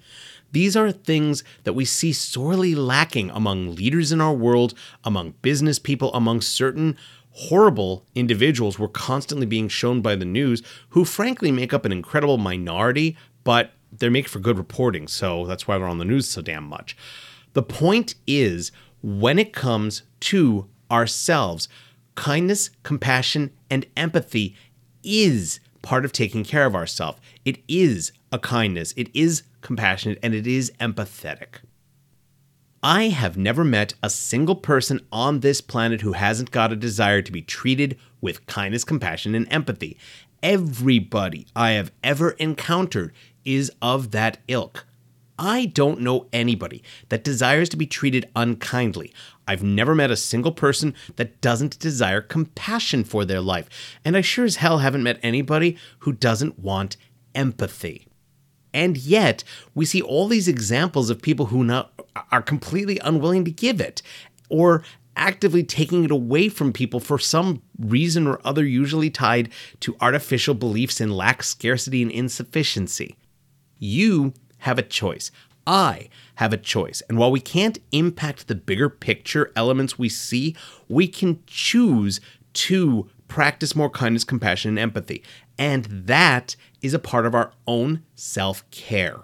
These 0.53 0.77
are 0.77 0.93
things 0.93 1.43
that 1.65 1.73
we 1.73 1.85
see 1.85 2.13
sorely 2.13 2.75
lacking 2.75 3.31
among 3.31 3.75
leaders 3.75 4.13
in 4.13 4.21
our 4.21 4.33
world, 4.33 4.75
among 5.03 5.35
business 5.43 5.79
people, 5.79 6.13
among 6.15 6.43
certain 6.43 6.97
horrible 7.31 8.07
individuals 8.15 8.79
we're 8.79 8.87
constantly 8.87 9.47
being 9.47 9.69
shown 9.69 10.01
by 10.01 10.15
the 10.15 10.25
news 10.25 10.63
who 10.91 11.05
frankly 11.05 11.51
make 11.51 11.75
up 11.75 11.85
an 11.85 11.91
incredible 11.91 12.39
minority, 12.39 13.17
but 13.43 13.73
they 13.91 14.09
make 14.09 14.29
for 14.29 14.39
good 14.39 14.57
reporting, 14.57 15.09
so 15.09 15.45
that's 15.45 15.67
why 15.67 15.77
they're 15.77 15.89
on 15.89 15.99
the 15.99 16.05
news 16.05 16.29
so 16.29 16.41
damn 16.41 16.65
much. 16.65 16.97
The 17.55 17.63
point 17.63 18.15
is, 18.27 18.71
when 19.03 19.39
it 19.39 19.53
comes 19.53 20.03
to 20.21 20.69
ourselves, 20.91 21.69
kindness, 22.15 22.71
compassion, 22.83 23.51
and 23.71 23.87
empathy 23.97 24.57
is 25.03 25.61
part 25.83 26.05
of 26.05 26.13
taking 26.13 26.45
care 26.45 26.67
of 26.67 26.75
ourselves. 26.75 27.21
It 27.45 27.63
is 27.69 28.13
a 28.33 28.39
kindness, 28.39 28.95
it 28.97 29.15
is 29.15 29.43
compassionate, 29.61 30.19
and 30.23 30.35
it 30.35 30.47
is 30.47 30.73
empathetic. 30.81 31.61
I 32.83 33.05
have 33.05 33.39
never 33.39 33.65
met 33.65 33.95
a 34.03 34.11
single 34.11 34.57
person 34.57 35.01
on 35.11 35.41
this 35.41 35.63
planet 35.63 36.03
who 36.03 36.13
hasn't 36.13 36.51
got 36.51 36.73
a 36.73 36.77
desire 36.77 37.23
to 37.23 37.33
be 37.33 37.41
treated 37.41 37.99
with 38.21 38.45
kindness, 38.47 38.85
compassion, 38.85 39.35
and 39.35 39.51
empathy. 39.51 39.97
Everybody 40.43 41.47
I 41.57 41.71
have 41.73 41.93
ever 42.03 42.33
encountered 42.33 43.15
is 43.43 43.73
of 43.81 44.11
that 44.11 44.39
ilk. 44.49 44.87
I 45.39 45.67
don't 45.67 46.01
know 46.01 46.29
anybody 46.33 46.83
that 47.09 47.25
desires 47.25 47.69
to 47.71 47.77
be 47.77 47.87
treated 47.87 48.31
unkindly. 48.37 49.13
I've 49.49 49.63
never 49.63 49.95
met 49.95 50.11
a 50.11 50.17
single 50.17 50.53
person 50.53 50.95
that 51.17 51.41
doesn't 51.41 51.79
desire 51.79 52.21
compassion 52.21 53.05
for 53.05 53.25
their 53.25 53.41
life. 53.41 53.69
And 54.05 54.17
I 54.17 54.21
sure 54.21 54.45
as 54.45 54.57
hell 54.57 54.79
haven't 54.79 55.03
met 55.03 55.19
anybody 55.23 55.77
who 56.01 56.13
doesn't 56.13 56.59
want 56.59 56.97
empathy. 57.35 58.07
And 58.73 58.97
yet, 58.97 59.45
we 59.75 59.85
see 59.85 60.03
all 60.03 60.27
these 60.27 60.49
examples 60.49 61.11
of 61.11 61.23
people 61.23 61.47
who 61.47 61.63
not, 61.63 61.93
are 62.33 62.43
completely 62.43 62.99
unwilling 63.01 63.45
to 63.45 63.51
give 63.51 63.81
it 63.81 64.03
or 64.49 64.83
actively 65.17 65.63
taking 65.63 66.05
it 66.05 66.11
away 66.11 66.49
from 66.49 66.73
people 66.73 66.99
for 66.99 67.19
some 67.19 67.63
reason 67.79 68.27
or 68.27 68.41
other, 68.45 68.65
usually 68.65 69.11
tied 69.11 69.49
to 69.81 69.97
artificial 70.01 70.55
beliefs 70.55 71.01
in 71.01 71.11
lack, 71.11 71.43
scarcity, 71.43 72.03
and 72.03 72.11
insufficiency. 72.11 73.17
You 73.79 74.35
have 74.65 74.79
a 74.79 74.83
choice. 74.83 75.31
I 75.67 76.09
have 76.37 76.53
a 76.53 76.59
choice. 76.59 77.03
And 77.09 77.19
while 77.19 77.31
we 77.31 77.41
can't 77.41 77.79
impact 77.93 78.49
the 78.49 78.55
bigger 78.55 78.89
picture 78.89 79.53
elements 79.55 79.99
we 79.99 80.09
see, 80.09 80.57
we 80.89 81.07
can 81.07 81.41
choose 81.47 82.19
to 82.55 83.11
practice 83.29 83.77
more 83.77 83.91
kindness, 83.91 84.25
compassion, 84.25 84.71
and 84.71 84.79
empathy. 84.79 85.23
And 85.59 85.85
that 85.85 86.57
is 86.81 86.95
a 86.95 86.99
part 86.99 87.27
of 87.27 87.35
our 87.35 87.53
own 87.67 88.05
self 88.15 88.69
care. 88.71 89.21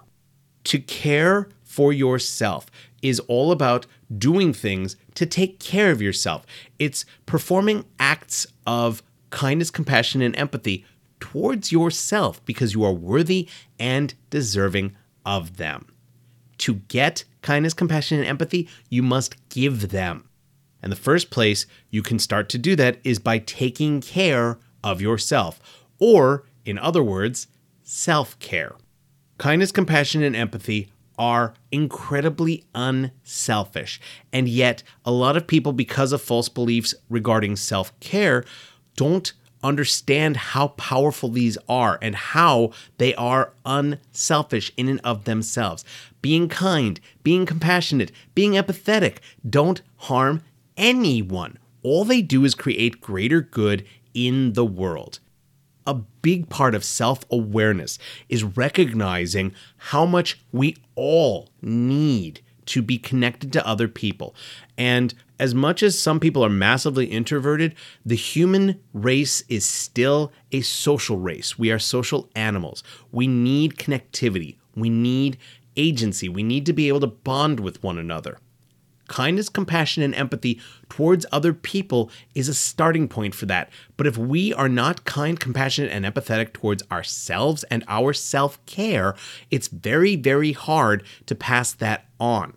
To 0.65 0.79
care 0.79 1.49
for 1.63 1.91
yourself 1.91 2.67
is 3.01 3.19
all 3.21 3.51
about 3.51 3.87
doing 4.15 4.53
things 4.53 4.95
to 5.15 5.25
take 5.25 5.59
care 5.59 5.89
of 5.89 6.03
yourself. 6.03 6.45
It's 6.77 7.03
performing 7.25 7.85
acts 7.99 8.45
of 8.67 9.01
kindness, 9.31 9.71
compassion, 9.71 10.21
and 10.21 10.35
empathy 10.35 10.85
towards 11.19 11.71
yourself 11.71 12.45
because 12.45 12.75
you 12.75 12.83
are 12.83 12.93
worthy 12.93 13.47
and 13.79 14.13
deserving 14.29 14.95
of 15.25 15.57
them. 15.57 15.87
To 16.59 16.75
get 16.75 17.23
kindness, 17.41 17.73
compassion, 17.73 18.19
and 18.19 18.27
empathy, 18.27 18.67
you 18.89 19.01
must 19.01 19.35
give 19.49 19.89
them. 19.89 20.29
And 20.81 20.91
the 20.91 20.97
first 20.97 21.29
place 21.29 21.65
you 21.89 22.01
can 22.01 22.19
start 22.19 22.49
to 22.49 22.57
do 22.57 22.75
that 22.75 22.99
is 23.03 23.19
by 23.19 23.39
taking 23.39 24.01
care 24.01 24.57
of 24.83 25.01
yourself, 25.01 25.59
or, 25.99 26.45
in 26.65 26.77
other 26.79 27.03
words, 27.03 27.47
self 27.83 28.37
care. 28.39 28.75
Kindness, 29.37 29.71
compassion, 29.71 30.23
and 30.23 30.35
empathy 30.35 30.91
are 31.17 31.53
incredibly 31.71 32.65
unselfish. 32.73 33.99
And 34.33 34.47
yet, 34.47 34.81
a 35.05 35.11
lot 35.11 35.37
of 35.37 35.45
people, 35.45 35.73
because 35.73 36.11
of 36.11 36.21
false 36.21 36.49
beliefs 36.49 36.95
regarding 37.09 37.55
self 37.57 37.97
care, 37.99 38.43
don't 38.95 39.31
understand 39.63 40.37
how 40.37 40.69
powerful 40.69 41.29
these 41.29 41.57
are 41.69 41.97
and 42.01 42.15
how 42.15 42.71
they 42.97 43.13
are 43.15 43.53
unselfish 43.65 44.71
in 44.77 44.87
and 44.87 45.01
of 45.03 45.25
themselves. 45.25 45.83
Being 46.21 46.49
kind, 46.49 46.99
being 47.23 47.45
compassionate, 47.45 48.11
being 48.35 48.53
empathetic 48.53 49.17
don't 49.47 49.81
harm 49.97 50.41
anyone. 50.77 51.57
All 51.83 52.05
they 52.05 52.21
do 52.21 52.45
is 52.45 52.55
create 52.55 53.01
greater 53.01 53.41
good 53.41 53.85
in 54.13 54.53
the 54.53 54.65
world. 54.65 55.19
A 55.87 55.95
big 55.95 56.47
part 56.49 56.75
of 56.75 56.83
self 56.83 57.25
awareness 57.31 57.97
is 58.29 58.43
recognizing 58.43 59.53
how 59.77 60.05
much 60.05 60.39
we 60.51 60.75
all 60.95 61.49
need 61.61 62.41
to 62.71 62.81
be 62.81 62.97
connected 62.97 63.51
to 63.53 63.67
other 63.67 63.87
people. 63.87 64.33
And 64.77 65.13
as 65.39 65.53
much 65.53 65.83
as 65.83 65.99
some 65.99 66.19
people 66.19 66.45
are 66.45 66.49
massively 66.49 67.07
introverted, 67.07 67.75
the 68.05 68.15
human 68.15 68.79
race 68.93 69.43
is 69.49 69.65
still 69.65 70.31
a 70.51 70.61
social 70.61 71.17
race. 71.17 71.59
We 71.59 71.71
are 71.71 71.79
social 71.79 72.29
animals. 72.35 72.83
We 73.11 73.27
need 73.27 73.75
connectivity. 73.75 74.55
We 74.75 74.89
need 74.89 75.37
agency. 75.75 76.29
We 76.29 76.43
need 76.43 76.65
to 76.67 76.73
be 76.73 76.87
able 76.87 77.01
to 77.01 77.07
bond 77.07 77.59
with 77.59 77.83
one 77.83 77.97
another. 77.97 78.37
Kindness, 79.07 79.49
compassion, 79.49 80.03
and 80.03 80.15
empathy 80.15 80.61
towards 80.87 81.25
other 81.33 81.53
people 81.53 82.09
is 82.33 82.47
a 82.47 82.53
starting 82.53 83.09
point 83.09 83.35
for 83.35 83.45
that. 83.47 83.69
But 83.97 84.07
if 84.07 84.17
we 84.17 84.53
are 84.53 84.69
not 84.69 85.03
kind, 85.03 85.37
compassionate, 85.37 85.91
and 85.91 86.05
empathetic 86.05 86.53
towards 86.53 86.83
ourselves 86.89 87.65
and 87.65 87.83
our 87.89 88.13
self 88.13 88.65
care, 88.65 89.15
it's 89.49 89.67
very, 89.67 90.15
very 90.15 90.53
hard 90.53 91.03
to 91.25 91.35
pass 91.35 91.73
that 91.73 92.05
on. 92.21 92.53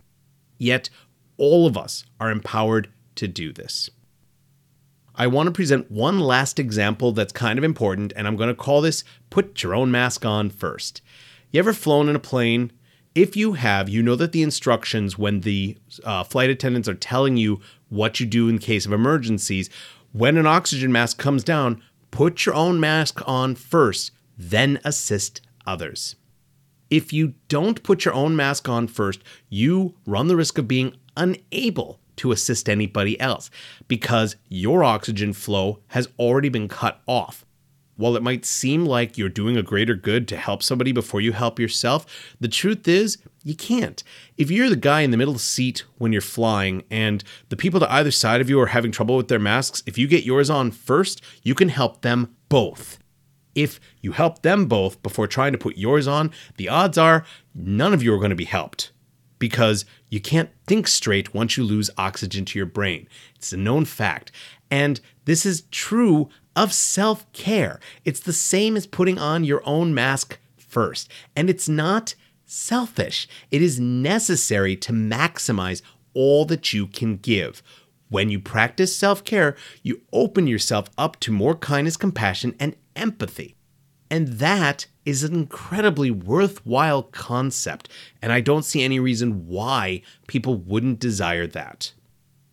Yet, 0.57 0.89
all 1.37 1.67
of 1.67 1.77
us 1.77 2.05
are 2.19 2.31
empowered 2.31 2.89
to 3.15 3.27
do 3.27 3.51
this. 3.51 3.89
I 5.15 5.27
want 5.27 5.47
to 5.47 5.51
present 5.51 5.89
one 5.89 6.19
last 6.19 6.59
example 6.59 7.13
that's 7.13 7.31
kind 7.31 7.57
of 7.57 7.63
important, 7.63 8.11
and 8.15 8.27
I'm 8.27 8.35
going 8.35 8.49
to 8.49 8.55
call 8.55 8.81
this 8.81 9.03
Put 9.29 9.63
Your 9.63 9.73
Own 9.73 9.89
Mask 9.89 10.25
On 10.25 10.49
First. 10.49 11.01
You 11.51 11.59
ever 11.59 11.71
flown 11.71 12.09
in 12.09 12.15
a 12.15 12.19
plane? 12.19 12.71
If 13.13 13.37
you 13.37 13.53
have, 13.53 13.87
you 13.87 14.03
know 14.03 14.17
that 14.17 14.33
the 14.33 14.43
instructions 14.43 15.17
when 15.17 15.41
the 15.41 15.77
uh, 16.03 16.25
flight 16.25 16.49
attendants 16.49 16.89
are 16.89 16.95
telling 16.95 17.37
you 17.37 17.61
what 17.87 18.19
you 18.19 18.25
do 18.25 18.49
in 18.49 18.59
case 18.59 18.85
of 18.85 18.91
emergencies, 18.91 19.69
when 20.11 20.35
an 20.35 20.45
oxygen 20.45 20.91
mask 20.91 21.17
comes 21.17 21.45
down, 21.45 21.81
put 22.11 22.45
your 22.45 22.55
own 22.55 22.77
mask 22.77 23.21
on 23.25 23.55
first, 23.55 24.11
then 24.37 24.81
assist 24.83 25.39
others. 25.65 26.17
If 26.89 27.11
you 27.11 27.33
don't 27.47 27.83
put 27.83 28.05
your 28.05 28.13
own 28.13 28.35
mask 28.35 28.69
on 28.69 28.87
first, 28.87 29.21
you 29.49 29.95
run 30.05 30.27
the 30.27 30.35
risk 30.35 30.57
of 30.57 30.67
being 30.67 30.95
unable 31.17 31.99
to 32.17 32.31
assist 32.31 32.69
anybody 32.69 33.19
else 33.19 33.49
because 33.87 34.35
your 34.47 34.83
oxygen 34.83 35.33
flow 35.33 35.79
has 35.87 36.07
already 36.19 36.49
been 36.49 36.67
cut 36.67 37.01
off. 37.07 37.45
While 37.97 38.17
it 38.17 38.23
might 38.23 38.45
seem 38.45 38.85
like 38.85 39.17
you're 39.17 39.29
doing 39.29 39.55
a 39.55 39.63
greater 39.63 39.95
good 39.95 40.27
to 40.27 40.37
help 40.37 40.61
somebody 40.61 40.91
before 40.91 41.21
you 41.21 41.31
help 41.31 41.59
yourself, 41.59 42.35
the 42.41 42.49
truth 42.49 42.87
is 42.87 43.19
you 43.43 43.55
can't. 43.55 44.03
If 44.37 44.51
you're 44.51 44.69
the 44.69 44.75
guy 44.75 45.01
in 45.01 45.11
the 45.11 45.17
middle 45.17 45.37
seat 45.37 45.85
when 45.97 46.11
you're 46.11 46.21
flying 46.21 46.83
and 46.91 47.23
the 47.47 47.55
people 47.55 47.79
to 47.79 47.91
either 47.91 48.11
side 48.11 48.41
of 48.41 48.49
you 48.49 48.59
are 48.59 48.67
having 48.67 48.91
trouble 48.91 49.15
with 49.15 49.29
their 49.29 49.39
masks, 49.39 49.81
if 49.85 49.97
you 49.97 50.07
get 50.07 50.25
yours 50.25 50.49
on 50.49 50.71
first, 50.71 51.21
you 51.41 51.55
can 51.55 51.69
help 51.69 52.01
them 52.01 52.35
both. 52.49 52.99
If 53.55 53.79
you 54.01 54.11
help 54.11 54.41
them 54.41 54.65
both 54.65 55.01
before 55.01 55.27
trying 55.27 55.53
to 55.53 55.57
put 55.57 55.77
yours 55.77 56.07
on, 56.07 56.31
the 56.57 56.69
odds 56.69 56.97
are 56.97 57.25
none 57.53 57.93
of 57.93 58.03
you 58.03 58.13
are 58.13 58.19
going 58.19 58.29
to 58.29 58.35
be 58.35 58.45
helped 58.45 58.91
because 59.39 59.85
you 60.09 60.19
can't 60.19 60.49
think 60.67 60.87
straight 60.87 61.33
once 61.33 61.57
you 61.57 61.63
lose 61.63 61.89
oxygen 61.97 62.45
to 62.45 62.59
your 62.59 62.65
brain. 62.65 63.07
It's 63.35 63.53
a 63.53 63.57
known 63.57 63.85
fact. 63.85 64.31
And 64.69 64.99
this 65.25 65.45
is 65.45 65.63
true 65.71 66.29
of 66.55 66.73
self 66.73 67.31
care. 67.33 67.79
It's 68.03 68.19
the 68.19 68.33
same 68.33 68.75
as 68.77 68.87
putting 68.87 69.19
on 69.19 69.43
your 69.43 69.61
own 69.65 69.93
mask 69.93 70.39
first. 70.57 71.09
And 71.35 71.49
it's 71.49 71.69
not 71.69 72.15
selfish, 72.45 73.27
it 73.51 73.61
is 73.61 73.79
necessary 73.79 74.75
to 74.75 74.91
maximize 74.91 75.81
all 76.13 76.45
that 76.45 76.73
you 76.73 76.87
can 76.87 77.17
give. 77.17 77.61
When 78.09 78.29
you 78.29 78.39
practice 78.39 78.95
self 78.95 79.23
care, 79.23 79.55
you 79.83 80.01
open 80.13 80.47
yourself 80.47 80.89
up 80.97 81.19
to 81.21 81.31
more 81.31 81.55
kindness, 81.55 81.97
compassion, 81.97 82.55
and 82.59 82.75
empathy. 82.95 83.55
And 84.09 84.27
that 84.27 84.85
is 85.03 85.23
an 85.23 85.33
incredibly 85.33 86.11
worthwhile 86.11 87.03
concept, 87.03 87.89
and 88.21 88.31
I 88.31 88.41
don't 88.41 88.65
see 88.65 88.83
any 88.83 88.99
reason 88.99 89.47
why 89.47 90.01
people 90.27 90.55
wouldn't 90.55 90.99
desire 90.99 91.47
that. 91.47 91.93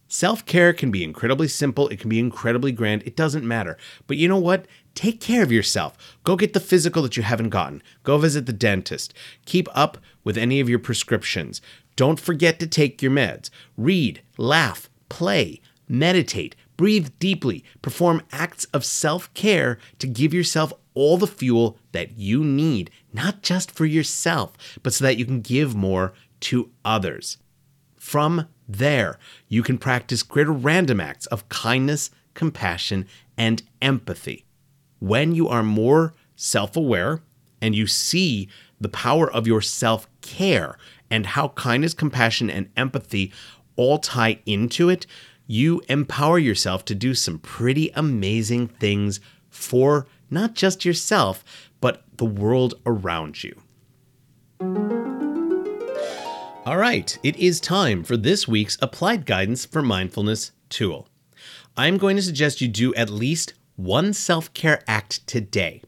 Self 0.08 0.44
care 0.44 0.74
can 0.74 0.90
be 0.90 1.04
incredibly 1.04 1.48
simple, 1.48 1.88
it 1.88 1.98
can 1.98 2.10
be 2.10 2.18
incredibly 2.18 2.72
grand, 2.72 3.02
it 3.04 3.16
doesn't 3.16 3.46
matter. 3.46 3.78
But 4.06 4.18
you 4.18 4.28
know 4.28 4.38
what? 4.38 4.66
Take 4.94 5.20
care 5.20 5.42
of 5.42 5.50
yourself. 5.50 5.96
Go 6.22 6.36
get 6.36 6.52
the 6.52 6.60
physical 6.60 7.02
that 7.02 7.16
you 7.16 7.22
haven't 7.22 7.48
gotten. 7.48 7.82
Go 8.02 8.18
visit 8.18 8.44
the 8.44 8.52
dentist. 8.52 9.14
Keep 9.46 9.68
up 9.74 9.96
with 10.22 10.36
any 10.36 10.60
of 10.60 10.68
your 10.68 10.78
prescriptions. 10.78 11.62
Don't 11.96 12.20
forget 12.20 12.60
to 12.60 12.66
take 12.66 13.00
your 13.00 13.10
meds. 13.10 13.48
Read, 13.76 14.22
laugh, 14.36 14.90
play, 15.08 15.62
meditate, 15.88 16.56
breathe 16.82 17.12
deeply, 17.20 17.62
perform 17.80 18.20
acts 18.32 18.64
of 18.74 18.84
self 18.84 19.32
care 19.34 19.78
to 20.00 20.06
give 20.08 20.34
yourself 20.34 20.72
all 20.94 21.16
the 21.16 21.28
fuel 21.28 21.78
that 21.92 22.18
you 22.18 22.42
need, 22.42 22.90
not 23.12 23.40
just 23.40 23.70
for 23.70 23.86
yourself, 23.86 24.54
but 24.82 24.92
so 24.92 25.04
that 25.04 25.16
you 25.16 25.24
can 25.24 25.40
give 25.40 25.76
more 25.76 26.12
to 26.40 26.72
others. 26.84 27.38
From 27.94 28.48
there, 28.66 29.16
you 29.46 29.62
can 29.62 29.78
practice 29.78 30.24
greater 30.24 30.50
random 30.50 30.98
acts 30.98 31.26
of 31.26 31.48
kindness, 31.48 32.10
compassion, 32.34 33.06
and 33.38 33.62
empathy. 33.80 34.44
When 34.98 35.36
you 35.36 35.46
are 35.46 35.62
more 35.62 36.14
self 36.34 36.76
aware 36.76 37.22
and 37.60 37.76
you 37.76 37.86
see 37.86 38.48
the 38.80 38.88
power 38.88 39.30
of 39.30 39.46
your 39.46 39.60
self 39.60 40.08
care 40.20 40.76
and 41.08 41.26
how 41.26 41.50
kindness, 41.50 41.94
compassion, 41.94 42.50
and 42.50 42.70
empathy 42.76 43.32
all 43.76 43.98
tie 43.98 44.40
into 44.46 44.88
it, 44.88 45.06
you 45.46 45.82
empower 45.88 46.38
yourself 46.38 46.84
to 46.86 46.94
do 46.94 47.14
some 47.14 47.38
pretty 47.38 47.90
amazing 47.94 48.68
things 48.68 49.20
for 49.50 50.06
not 50.30 50.54
just 50.54 50.84
yourself, 50.84 51.44
but 51.80 52.04
the 52.16 52.24
world 52.24 52.74
around 52.86 53.42
you. 53.42 53.60
All 56.64 56.76
right, 56.76 57.18
it 57.22 57.36
is 57.36 57.60
time 57.60 58.04
for 58.04 58.16
this 58.16 58.46
week's 58.46 58.78
Applied 58.80 59.26
Guidance 59.26 59.66
for 59.66 59.82
Mindfulness 59.82 60.52
tool. 60.68 61.08
I'm 61.76 61.98
going 61.98 62.16
to 62.16 62.22
suggest 62.22 62.60
you 62.60 62.68
do 62.68 62.94
at 62.94 63.10
least 63.10 63.54
one 63.76 64.12
self 64.12 64.52
care 64.54 64.82
act 64.86 65.26
today. 65.26 65.82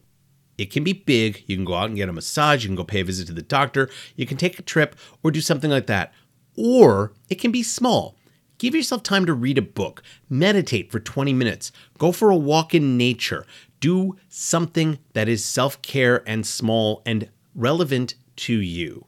It 0.57 0.71
can 0.71 0.83
be 0.83 0.93
big. 0.93 1.43
You 1.47 1.55
can 1.55 1.65
go 1.65 1.75
out 1.75 1.87
and 1.87 1.95
get 1.95 2.09
a 2.09 2.13
massage. 2.13 2.63
You 2.63 2.69
can 2.69 2.75
go 2.75 2.83
pay 2.83 3.01
a 3.01 3.05
visit 3.05 3.27
to 3.27 3.33
the 3.33 3.41
doctor. 3.41 3.89
You 4.15 4.25
can 4.25 4.37
take 4.37 4.57
a 4.59 4.63
trip 4.63 4.95
or 5.23 5.31
do 5.31 5.41
something 5.41 5.69
like 5.69 5.87
that. 5.87 6.13
Or 6.57 7.13
it 7.29 7.35
can 7.35 7.51
be 7.51 7.63
small. 7.63 8.15
Give 8.57 8.73
yourself 8.73 9.03
time 9.03 9.25
to 9.25 9.33
read 9.33 9.57
a 9.57 9.61
book, 9.61 10.01
meditate 10.29 10.91
for 10.91 10.99
20 10.99 11.33
minutes, 11.33 11.71
go 11.97 12.11
for 12.11 12.29
a 12.29 12.35
walk 12.35 12.73
in 12.73 12.97
nature, 12.97 13.45
do 13.79 14.15
something 14.29 14.99
that 15.13 15.27
is 15.27 15.43
self 15.43 15.81
care 15.81 16.27
and 16.27 16.45
small 16.45 17.01
and 17.05 17.29
relevant 17.53 18.15
to 18.37 18.53
you. 18.53 19.05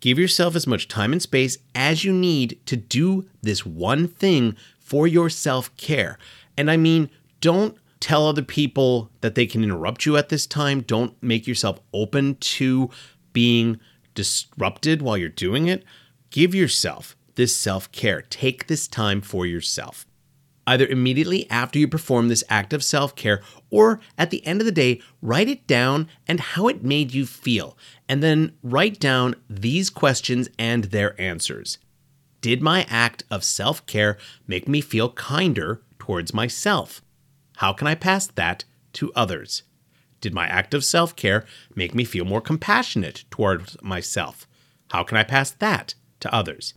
Give 0.00 0.18
yourself 0.18 0.56
as 0.56 0.66
much 0.66 0.88
time 0.88 1.12
and 1.12 1.22
space 1.22 1.58
as 1.74 2.04
you 2.04 2.12
need 2.12 2.58
to 2.66 2.76
do 2.76 3.28
this 3.40 3.64
one 3.64 4.08
thing 4.08 4.56
for 4.80 5.06
your 5.06 5.30
self 5.30 5.74
care. 5.76 6.18
And 6.56 6.70
I 6.70 6.76
mean, 6.76 7.10
don't 7.40 7.76
tell 8.00 8.26
other 8.26 8.42
people 8.42 9.10
that 9.20 9.36
they 9.36 9.46
can 9.46 9.62
interrupt 9.62 10.04
you 10.06 10.16
at 10.16 10.28
this 10.28 10.46
time. 10.46 10.80
Don't 10.80 11.20
make 11.22 11.46
yourself 11.46 11.78
open 11.92 12.34
to 12.36 12.90
being 13.32 13.78
disrupted 14.14 15.02
while 15.02 15.16
you're 15.16 15.28
doing 15.28 15.68
it. 15.68 15.84
Give 16.30 16.54
yourself 16.54 17.16
this 17.34 17.54
self 17.54 17.90
care. 17.92 18.22
Take 18.22 18.66
this 18.66 18.86
time 18.88 19.20
for 19.20 19.46
yourself. 19.46 20.06
Either 20.66 20.86
immediately 20.86 21.50
after 21.50 21.78
you 21.78 21.88
perform 21.88 22.28
this 22.28 22.44
act 22.48 22.72
of 22.72 22.84
self 22.84 23.16
care 23.16 23.42
or 23.70 24.00
at 24.16 24.30
the 24.30 24.46
end 24.46 24.60
of 24.60 24.66
the 24.66 24.72
day, 24.72 25.00
write 25.20 25.48
it 25.48 25.66
down 25.66 26.08
and 26.28 26.38
how 26.38 26.68
it 26.68 26.84
made 26.84 27.12
you 27.12 27.26
feel. 27.26 27.76
And 28.08 28.22
then 28.22 28.52
write 28.62 29.00
down 29.00 29.34
these 29.50 29.90
questions 29.90 30.48
and 30.58 30.84
their 30.84 31.20
answers. 31.20 31.78
Did 32.40 32.62
my 32.62 32.86
act 32.88 33.24
of 33.30 33.44
self 33.44 33.84
care 33.86 34.18
make 34.46 34.68
me 34.68 34.80
feel 34.80 35.10
kinder 35.10 35.82
towards 35.98 36.34
myself? 36.34 37.02
How 37.56 37.72
can 37.72 37.86
I 37.86 37.94
pass 37.94 38.26
that 38.26 38.64
to 38.94 39.12
others? 39.14 39.62
Did 40.20 40.34
my 40.34 40.46
act 40.46 40.74
of 40.74 40.84
self 40.84 41.16
care 41.16 41.44
make 41.74 41.94
me 41.94 42.04
feel 42.04 42.24
more 42.24 42.40
compassionate 42.40 43.24
towards 43.30 43.80
myself? 43.82 44.46
How 44.90 45.02
can 45.02 45.16
I 45.16 45.24
pass 45.24 45.50
that 45.50 45.94
to 46.20 46.32
others? 46.32 46.74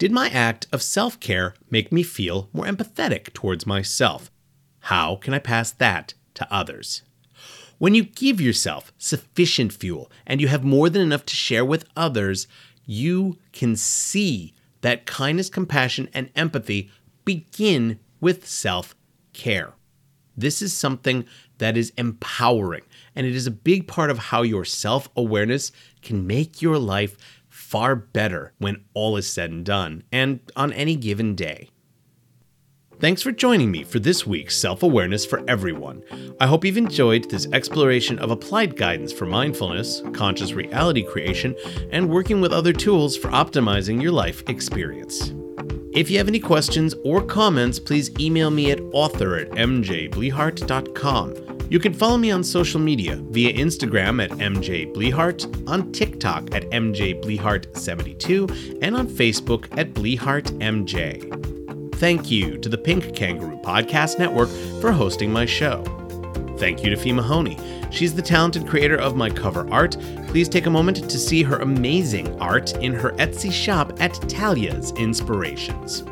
Did 0.00 0.12
my 0.12 0.30
act 0.30 0.66
of 0.72 0.82
self 0.82 1.20
care 1.20 1.52
make 1.70 1.92
me 1.92 2.02
feel 2.02 2.48
more 2.54 2.64
empathetic 2.64 3.34
towards 3.34 3.66
myself? 3.66 4.30
How 4.84 5.16
can 5.16 5.34
I 5.34 5.38
pass 5.38 5.72
that 5.72 6.14
to 6.32 6.50
others? 6.50 7.02
When 7.76 7.94
you 7.94 8.04
give 8.04 8.40
yourself 8.40 8.94
sufficient 8.96 9.74
fuel 9.74 10.10
and 10.26 10.40
you 10.40 10.48
have 10.48 10.64
more 10.64 10.88
than 10.88 11.02
enough 11.02 11.26
to 11.26 11.36
share 11.36 11.66
with 11.66 11.84
others, 11.94 12.48
you 12.86 13.36
can 13.52 13.76
see 13.76 14.54
that 14.80 15.04
kindness, 15.04 15.50
compassion, 15.50 16.08
and 16.14 16.30
empathy 16.34 16.90
begin 17.26 18.00
with 18.22 18.48
self 18.48 18.94
care. 19.34 19.74
This 20.34 20.62
is 20.62 20.72
something 20.72 21.26
that 21.58 21.76
is 21.76 21.92
empowering, 21.98 22.84
and 23.14 23.26
it 23.26 23.36
is 23.36 23.46
a 23.46 23.50
big 23.50 23.86
part 23.86 24.08
of 24.08 24.16
how 24.16 24.40
your 24.40 24.64
self 24.64 25.10
awareness 25.14 25.72
can 26.00 26.26
make 26.26 26.62
your 26.62 26.78
life 26.78 27.18
far 27.70 27.94
better 27.94 28.52
when 28.58 28.84
all 28.94 29.16
is 29.16 29.28
said 29.28 29.52
and 29.52 29.64
done, 29.64 30.02
and 30.10 30.40
on 30.56 30.72
any 30.72 30.96
given 30.96 31.36
day. 31.36 31.70
Thanks 32.98 33.22
for 33.22 33.30
joining 33.30 33.70
me 33.70 33.84
for 33.84 34.00
this 34.00 34.26
week's 34.26 34.56
Self 34.56 34.82
Awareness 34.82 35.24
for 35.24 35.48
Everyone. 35.48 36.02
I 36.40 36.48
hope 36.48 36.64
you've 36.64 36.76
enjoyed 36.76 37.30
this 37.30 37.46
exploration 37.52 38.18
of 38.18 38.32
applied 38.32 38.76
guidance 38.76 39.12
for 39.12 39.24
mindfulness, 39.24 40.02
conscious 40.12 40.52
reality 40.52 41.04
creation, 41.04 41.54
and 41.92 42.10
working 42.10 42.40
with 42.40 42.52
other 42.52 42.72
tools 42.72 43.16
for 43.16 43.28
optimizing 43.28 44.02
your 44.02 44.12
life 44.12 44.42
experience. 44.48 45.32
If 45.94 46.10
you 46.10 46.18
have 46.18 46.28
any 46.28 46.40
questions 46.40 46.94
or 47.04 47.22
comments, 47.22 47.78
please 47.78 48.10
email 48.18 48.50
me 48.50 48.72
at 48.72 48.80
author 48.92 49.36
at 49.36 49.50
mjblehart.com. 49.50 51.59
You 51.70 51.78
can 51.78 51.94
follow 51.94 52.18
me 52.18 52.32
on 52.32 52.42
social 52.42 52.80
media 52.80 53.14
via 53.14 53.52
Instagram 53.52 54.24
at 54.24 54.32
mjblehart, 54.32 55.68
on 55.68 55.92
TikTok 55.92 56.52
at 56.52 56.68
mjblehart72, 56.70 58.82
and 58.82 58.96
on 58.96 59.06
Facebook 59.06 59.68
at 59.78 59.94
blehartmj. 59.94 61.94
Thank 61.94 62.28
you 62.28 62.58
to 62.58 62.68
the 62.68 62.76
Pink 62.76 63.14
Kangaroo 63.14 63.56
Podcast 63.62 64.18
Network 64.18 64.48
for 64.80 64.90
hosting 64.90 65.32
my 65.32 65.46
show. 65.46 65.84
Thank 66.58 66.82
you 66.82 66.90
to 66.90 66.96
Fee 66.96 67.12
Mahoney. 67.12 67.56
She's 67.92 68.16
the 68.16 68.22
talented 68.22 68.66
creator 68.66 68.96
of 68.96 69.14
my 69.14 69.30
cover 69.30 69.70
art. 69.70 69.96
Please 70.26 70.48
take 70.48 70.66
a 70.66 70.70
moment 70.70 71.08
to 71.08 71.18
see 71.20 71.44
her 71.44 71.58
amazing 71.58 72.36
art 72.40 72.76
in 72.78 72.94
her 72.94 73.12
Etsy 73.12 73.52
shop 73.52 73.92
at 74.00 74.14
Talia's 74.28 74.90
Inspirations. 74.96 76.02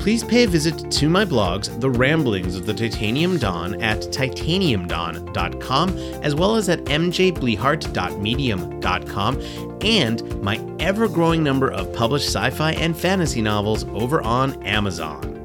Please 0.00 0.24
pay 0.24 0.42
a 0.44 0.48
visit 0.48 0.90
to 0.92 1.10
my 1.10 1.26
blogs, 1.26 1.78
The 1.78 1.90
Ramblings 1.90 2.56
of 2.56 2.64
the 2.64 2.72
Titanium 2.72 3.36
Dawn, 3.36 3.82
at 3.82 3.98
titaniumdawn.com, 3.98 5.90
as 6.22 6.34
well 6.34 6.56
as 6.56 6.70
at 6.70 6.82
mjblehart.medium.com, 6.86 9.42
and 9.82 10.42
my 10.42 10.58
ever 10.78 11.06
growing 11.06 11.44
number 11.44 11.70
of 11.70 11.92
published 11.92 12.28
sci 12.28 12.48
fi 12.48 12.72
and 12.72 12.96
fantasy 12.96 13.42
novels 13.42 13.84
over 13.88 14.22
on 14.22 14.54
Amazon. 14.62 15.36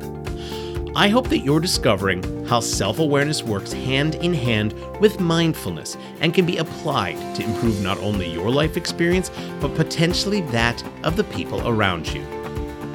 I 0.96 1.10
hope 1.10 1.28
that 1.28 1.39
you're 1.39 1.60
discovering 1.60 2.46
how 2.46 2.62
self 2.62 3.00
awareness 3.00 3.44
works 3.44 3.74
hand 3.74 4.15
in 4.15 4.34
hand 4.34 4.74
with 5.02 5.20
mindfulness 5.20 5.98
and 6.22 6.34
can 6.34 6.46
be 6.46 6.60
applied 6.60 7.18
to 7.36 7.44
improve 7.44 7.82
not 7.82 7.98
only 7.98 8.32
your 8.32 8.50
life 8.50 8.78
experience, 8.78 9.32
but 9.60 9.76
potentially 9.76 10.39
that 10.52 10.82
of 11.04 11.18
the 11.18 11.26
people 11.26 11.68
around 11.68 12.08
you. 12.08 12.26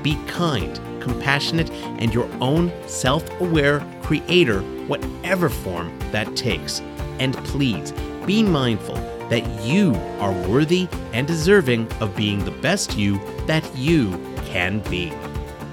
Be 0.02 0.16
kind, 0.26 0.80
compassionate, 1.00 1.70
and 1.70 2.12
your 2.12 2.28
own 2.40 2.72
self 2.86 3.28
aware 3.40 3.80
creator, 4.02 4.60
whatever 4.86 5.48
form 5.48 5.96
that 6.10 6.36
takes. 6.36 6.80
And 7.18 7.36
please 7.44 7.92
be 8.26 8.42
mindful 8.42 8.96
that 9.28 9.44
you 9.64 9.94
are 10.18 10.32
worthy 10.48 10.88
and 11.12 11.26
deserving 11.26 11.90
of 12.00 12.14
being 12.16 12.44
the 12.44 12.50
best 12.50 12.96
you 12.96 13.20
that 13.46 13.64
you 13.76 14.10
can 14.46 14.80
be. 14.90 15.10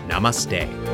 Namaste. 0.08 0.87